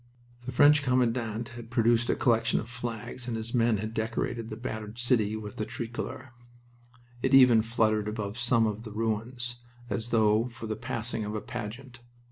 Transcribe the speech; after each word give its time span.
The 0.47 0.51
French 0.51 0.81
commandant 0.81 1.49
had 1.49 1.69
procured 1.69 2.09
a 2.09 2.15
collection 2.15 2.59
of 2.59 2.67
flags 2.67 3.27
and 3.27 3.37
his 3.37 3.53
men 3.53 3.77
had 3.77 3.93
decorated 3.93 4.49
the 4.49 4.55
battered 4.57 4.97
city 4.97 5.35
with 5.35 5.57
the 5.57 5.63
Tricolor. 5.65 6.31
It 7.21 7.35
even 7.35 7.61
fluttered 7.61 8.07
above 8.07 8.39
some 8.39 8.65
of 8.65 8.81
the 8.81 8.89
ruins, 8.91 9.57
as 9.91 10.09
though 10.09 10.45
for 10.47 10.65
the 10.65 10.75
passing 10.75 11.23
of 11.23 11.35
a 11.35 11.39
pageant. 11.41 11.99